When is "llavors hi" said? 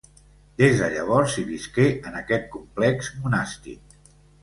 0.93-1.45